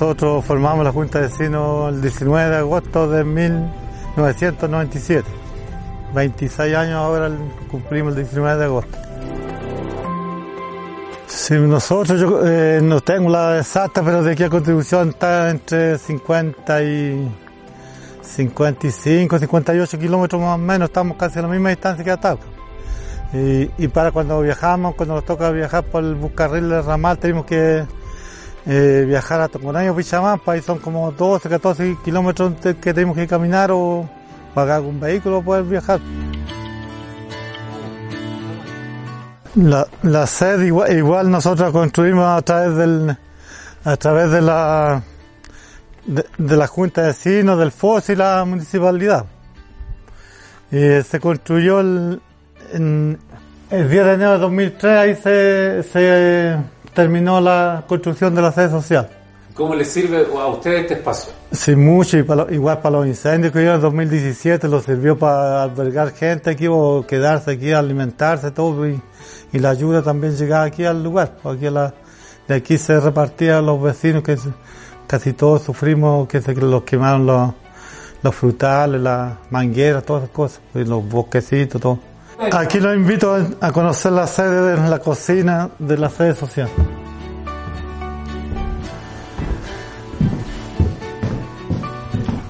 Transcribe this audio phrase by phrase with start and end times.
[0.00, 5.28] Nosotros formamos la Junta de Vecinos el 19 de agosto de 1997.
[6.14, 7.30] 26 años ahora
[7.70, 9.09] cumplimos el 19 de agosto.
[11.30, 16.82] Si nosotros, yo eh, no tengo la exacta, pero de qué contribución está entre 50
[16.82, 17.30] y
[18.22, 22.46] 55, 58 kilómetros más o menos, estamos casi a la misma distancia que Atauca.
[23.32, 27.46] Y, y para cuando viajamos, cuando nos toca viajar por el buscarril del ramal, tenemos
[27.46, 27.84] que
[28.66, 33.70] eh, viajar a Toconayo, Pichamampa, y son como 12, 14 kilómetros que tenemos que caminar
[33.70, 34.08] o
[34.52, 36.00] pagar algún vehículo para poder viajar.
[39.56, 43.16] La, la sede igual, nosotros construimos a través del
[43.84, 45.02] a través de la
[46.06, 49.26] de, la Junta de Vecinos, del FOS y la municipalidad.
[50.70, 52.20] Y se construyó el,
[52.72, 53.18] el
[53.70, 56.56] 10 de enero de 2003, ahí se, se
[56.94, 59.08] terminó la construcción de la sede social.
[59.60, 61.34] ¿Cómo les sirve a ustedes este espacio?
[61.52, 66.48] Sí, mucho, igual para los incendios que hubo en 2017, lo sirvió para albergar gente
[66.48, 68.98] aquí o quedarse aquí, alimentarse, todo, y,
[69.52, 71.36] la ayuda también llegaba aquí al lugar.
[71.44, 71.92] Aquí la,
[72.48, 74.38] de aquí se repartía a los vecinos que
[75.06, 77.52] casi todos sufrimos, que se los quemaron los,
[78.22, 81.98] los frutales, las mangueras, todas esas cosas, y los bosquecitos, todo.
[82.50, 86.70] Aquí los invito a conocer la sede de la cocina de la sede social.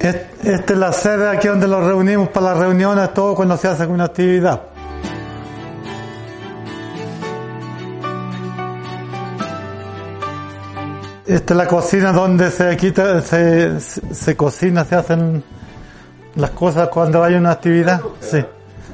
[0.00, 3.82] Esta es la sede aquí donde nos reunimos para las reuniones, todo cuando se hace
[3.82, 4.62] alguna actividad.
[11.26, 15.42] Esta es la cocina donde se quita, se, se cocina, se hacen
[16.36, 18.00] las cosas cuando hay una actividad.
[18.20, 18.42] Sí,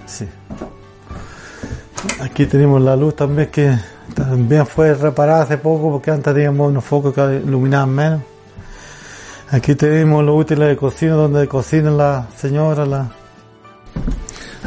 [0.07, 0.29] sí.
[2.21, 3.79] Aquí tenemos la luz también que
[4.15, 8.34] también fue reparada hace poco porque antes teníamos unos focos que iluminaban menos.
[9.51, 12.87] Aquí tenemos los útiles de cocina donde cocinan la señora.
[12.87, 13.09] La...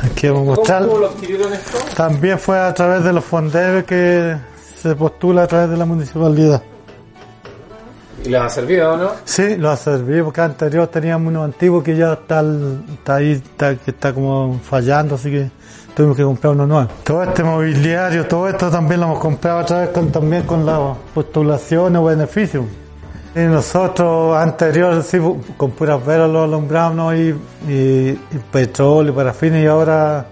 [0.04, 0.86] Aquí vamos a mostrar.
[0.86, 1.78] ¿Cómo lo adquirieron esto?
[1.96, 4.38] También fue a través de los fondeos que
[4.82, 6.62] se postula a través de la municipalidad.
[8.24, 9.12] ¿Y les ha servido o no?
[9.26, 12.44] Sí, lo ha servido porque anterior teníamos uno antiguo que ya está,
[12.94, 15.50] está ahí, está, que está como fallando, así que
[15.96, 16.90] tuvimos que comprar uno nuevo.
[17.04, 22.00] Todo este mobiliario, todo esto también lo hemos comprado vez con, también con las postulaciones
[22.02, 22.66] o beneficios.
[23.36, 25.20] Y nosotros anterior sí,
[25.58, 27.36] con puras velas lo alumbramos y,
[27.68, 28.20] y,
[28.52, 30.26] petróleo, parafina y ahora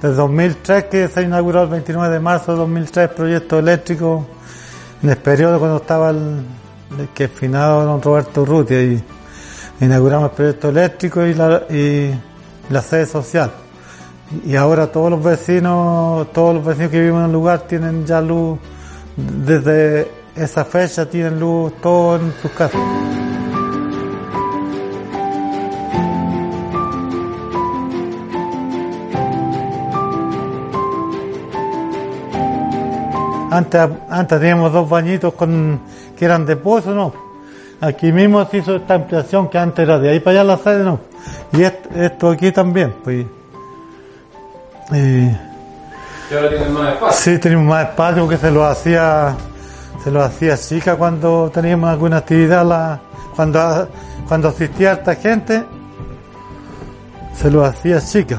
[0.00, 4.26] desde 2003 que se inauguró el 29 de marzo de 2003 proyecto eléctrico
[5.02, 6.44] en el periodo cuando estaba el,
[7.14, 9.02] que finado don Roberto Rutia y
[9.80, 12.10] inauguramos el proyecto eléctrico y la, y
[12.70, 13.52] la sede social.
[14.44, 18.20] Y ahora todos los vecinos, todos los vecinos que viven en el lugar tienen ya
[18.20, 18.58] luz,
[19.16, 22.80] desde esa fecha tienen luz todo en sus casas.
[33.50, 35.80] Antes, antes teníamos dos bañitos con,
[36.16, 37.12] que eran de pozo, ¿no?
[37.80, 40.84] Aquí mismo se hizo esta ampliación que antes era de ahí para allá la sede,
[40.84, 41.00] ¿no?
[41.52, 43.26] Y esto aquí también, pues
[44.90, 47.32] y, ahora tienen más espacio.
[47.32, 49.36] Sí, tenemos más espacio porque se lo hacía,
[50.02, 53.00] se lo hacía chica cuando teníamos alguna actividad, la,
[53.34, 53.88] cuando,
[54.26, 55.64] cuando asistía a esta gente,
[57.34, 58.38] se lo hacía chica.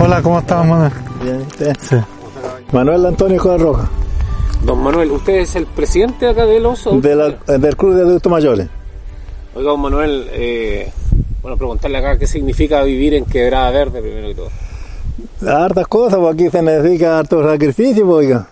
[0.00, 0.92] Hola, ¿cómo estás, Manuel?
[1.22, 1.46] Bien,
[1.80, 1.96] Sí.
[2.72, 3.88] Manuel Antonio Roja.
[4.64, 7.00] Don Manuel, ¿usted es el presidente acá del OSO?
[7.00, 8.68] De la, del Club de Adultos Mayores.
[9.54, 10.90] Oiga, don Manuel, eh,
[11.42, 14.50] bueno, preguntarle acá qué significa vivir en Quebrada Verde primero que todo.
[15.46, 18.48] Hartas cosas, porque aquí se necesita harto sacrificio, pues, oiga.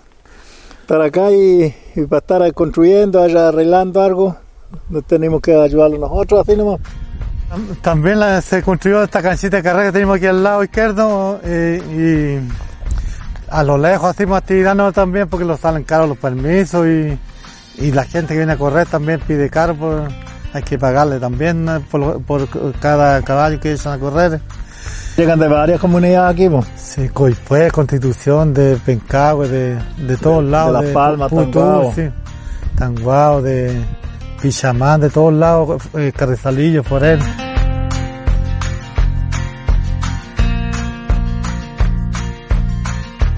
[0.80, 1.72] Estar acá y,
[2.08, 4.36] para estar construyendo, allá arreglando algo,
[4.88, 6.80] no tenemos que ayudarlo nosotros, así nomás.
[7.80, 13.52] También se construyó esta canchita de carrera que tenemos aquí al lado izquierdo eh, y
[13.52, 17.18] a lo lejos hacemos actividad no también porque los salen caros los permisos y,
[17.78, 20.08] y, la gente que viene a correr también pide caro, por,
[20.52, 22.48] hay que pagarle también por, por
[22.80, 24.40] cada caballo que echan a correr.
[25.16, 26.64] Llegan de varias comunidades aquí, ¿no?
[26.76, 30.80] Sí, Coipue, Constitución, de Pencagüe, de, de todos lados.
[30.80, 31.92] De Las Palmas, Tanguao.
[31.94, 32.08] Sí,
[32.76, 33.80] Tanguao, de
[34.40, 37.20] Pichamán, de todos lados, eh, Carrizalillo, Forel.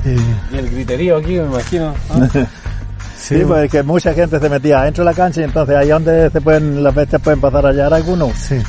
[0.04, 1.94] Y el griterío aquí, me imagino.
[3.22, 6.28] Sí, pues que mucha gente se metía dentro de la cancha y entonces ahí donde
[6.30, 8.36] se pueden, las bestias pueden pasar a hallar algunos.
[8.36, 8.60] Sí.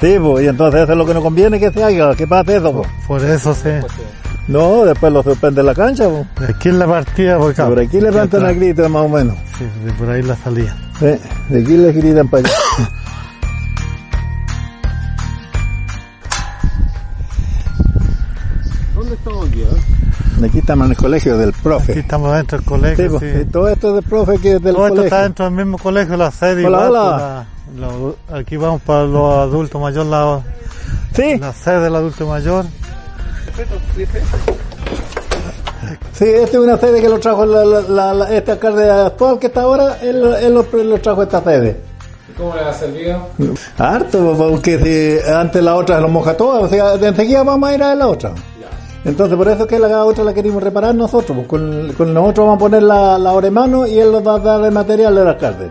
[0.00, 2.56] Sí, pues, y entonces eso es lo que nos conviene que se haga, que pase
[2.56, 2.72] eso.
[2.72, 2.88] pues.
[3.06, 3.54] por eso.
[3.62, 3.82] Pues, eh,
[4.48, 6.08] No, después lo suspende la cancha.
[6.34, 6.50] Pues.
[6.50, 7.66] Aquí en la partida, por acá.
[7.68, 9.36] Por aquí le el grito más o menos.
[9.58, 10.76] Sí, de por ahí la salida.
[10.98, 11.06] Sí,
[11.48, 12.56] de aquí le gritan para allá.
[20.44, 21.98] Aquí estamos en el colegio del Aquí profe.
[22.00, 23.18] estamos dentro del Sí, colegio.
[23.18, 23.40] pues, sí.
[23.40, 25.04] y todo esto es del profe que es del Todo esto colegio.
[25.04, 26.90] está dentro del mismo colegio, la sede Hola, igual.
[26.90, 27.46] hola.
[27.66, 30.40] pues, la- lo- aquí vamos para los adultos mayores, la,
[31.14, 32.64] Sí, la sede del adulto mayor.
[36.12, 39.38] sí, esta es una sede que lo trajo la, la- la- la- este alcalde actual
[39.38, 41.76] que está ahora, él, él lo, lo trajo esta sede.
[42.28, 43.28] ¿Y ¿Cómo le ha servido?
[43.78, 44.78] Harto, porque
[45.24, 47.94] si antes la otra lo moja toda, o sea, de enseguida vamos a ir a
[47.94, 48.32] la otra.
[49.04, 51.36] Entonces, por eso es que la otra la querimos reparar nosotros.
[51.36, 54.36] pues, Con, con nosotros vamos a poner la, hora en mano y él nos va
[54.36, 55.70] a dar el material del alcalde.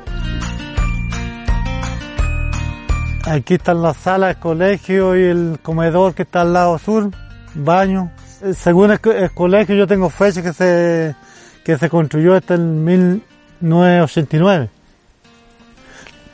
[3.26, 7.10] Aquí están las salas, el colegio y el comedor que está al lado sur,
[7.54, 8.12] baño.
[8.42, 11.16] Eh, Según el, co- el colegio yo tengo fecha que se,
[11.64, 14.70] que se construyó hasta en 1989.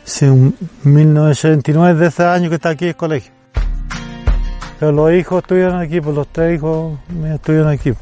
[0.06, 3.34] Sí, un 1989 de ese año que está aquí el colegio.
[4.79, 6.97] Pero los hijos estuvieron aquí, pues los tres hijos
[7.33, 7.94] estuvieron aquí.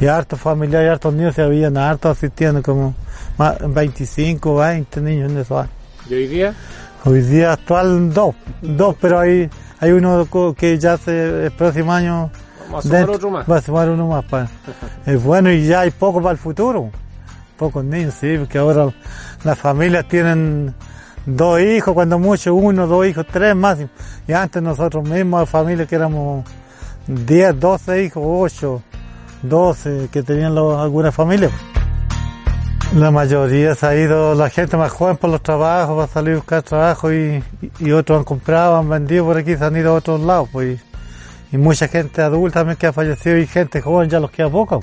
[0.00, 2.94] Y hartos familiares y hartos niños se habían hartos asistiendo, como
[3.38, 5.72] más, 25, 20 niños en esos años.
[6.08, 6.54] ¿Y hoy día?
[7.04, 10.26] Hoy día actual dos, dos, pero hay, hay uno
[10.56, 12.30] que ya se, el próximo año
[12.66, 13.50] Vamos a sumar otro más.
[13.50, 14.24] va a sumar uno más.
[14.24, 14.48] Para,
[15.06, 16.90] es bueno y ya hay poco para el futuro,
[17.56, 18.92] pocos niños, sí, porque ahora
[19.44, 20.74] las familias tienen
[21.26, 23.90] dos hijos, cuando mucho uno, dos hijos, tres máximo.
[24.26, 26.44] Y antes nosotros mismos, familias que éramos
[27.06, 28.82] 10, 12 hijos, 8,
[29.42, 31.52] 12 que tenían algunas familias.
[32.94, 36.34] La mayoría se ha ido la gente más joven por los trabajos, va a salir
[36.34, 37.42] a buscar trabajo y,
[37.80, 40.48] y otros han comprado, han vendido por aquí, se han ido a otros lados.
[40.52, 40.80] Pues,
[41.52, 44.80] y mucha gente adulta también que ha fallecido y gente joven ya los queda poco.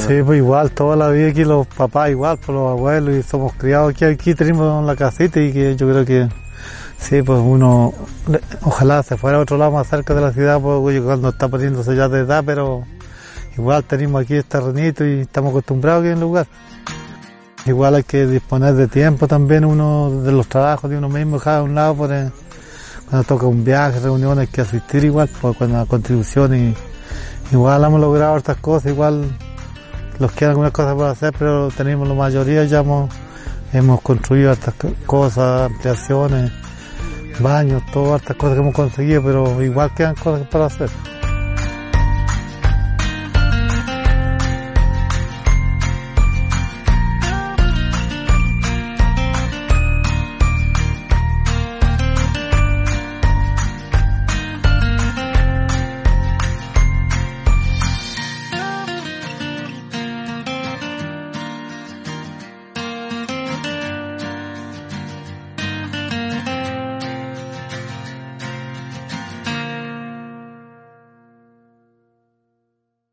[0.00, 3.52] Sí, pues igual, toda la vida aquí los papás igual, por los abuelos y somos
[3.54, 6.28] criados aquí, aquí tenemos la casita y que yo creo que
[6.98, 7.92] sí, pues uno,
[8.62, 11.94] ojalá se fuera a otro lado más cerca de la ciudad, pues cuando está poniéndose
[11.96, 12.84] ya de edad, pero
[13.56, 16.46] igual tenemos aquí este terrenito y estamos acostumbrados aquí en el lugar.
[17.64, 21.62] Igual hay que disponer de tiempo también uno de los trabajos de uno mismo, cada
[21.62, 22.30] un lado, por, eh,
[23.08, 26.74] cuando toca un viaje, reunión, hay que asistir igual, pues cuando la contribución y
[27.52, 29.26] igual hemos logrado estas cosas, igual
[30.22, 33.10] los quedan algunas cosas por hacer, pero tenemos la mayoría, ya hemos,
[33.72, 36.50] hemos construido estas co- cosas, ampliaciones,
[37.40, 40.88] baños, todas estas cosas que hemos conseguido, pero igual quedan cosas para hacer.